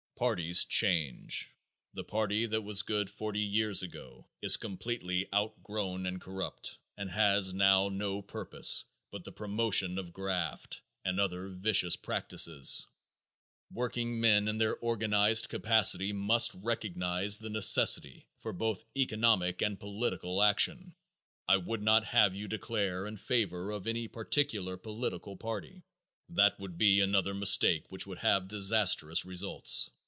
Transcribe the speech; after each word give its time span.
Parties 0.21 0.65
change. 0.65 1.49
The 1.95 2.03
party 2.03 2.45
that 2.45 2.61
was 2.61 2.83
good 2.83 3.09
forty 3.09 3.39
years 3.39 3.81
ago 3.81 4.27
is 4.43 4.55
completely 4.55 5.27
outgrown 5.33 6.05
and 6.05 6.21
corrupt 6.21 6.77
and 6.95 7.09
has 7.09 7.55
now 7.55 7.89
no 7.89 8.21
purpose 8.21 8.85
but 9.11 9.23
the 9.23 9.31
promotion 9.31 9.97
of 9.97 10.13
graft 10.13 10.83
and 11.03 11.19
other 11.19 11.47
vicious 11.49 11.95
practices. 11.95 12.85
Workingmen 13.73 14.47
in 14.47 14.59
their 14.59 14.75
organized 14.75 15.49
capacity 15.49 16.13
must 16.13 16.51
recognize 16.53 17.39
the 17.39 17.49
necessity 17.49 18.27
for 18.41 18.53
both 18.53 18.85
economic 18.95 19.63
and 19.63 19.79
political 19.79 20.43
action. 20.43 20.93
I 21.47 21.57
would 21.57 21.81
not 21.81 22.05
have 22.05 22.35
you 22.35 22.47
declare 22.47 23.07
in 23.07 23.17
favor 23.17 23.71
of 23.71 23.87
any 23.87 24.07
particular 24.07 24.77
political 24.77 25.35
party. 25.35 25.81
That 26.29 26.59
would 26.59 26.77
be 26.77 26.99
another 26.99 27.33
mistake 27.33 27.91
which 27.91 28.05
would 28.05 28.19
have 28.19 28.47
disastrous 28.47 29.25
results. 29.25 29.89